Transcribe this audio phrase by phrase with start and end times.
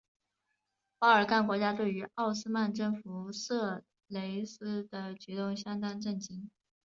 [0.97, 6.49] 巴尔干国家对于奥斯曼征服色雷斯的举动相当震惊。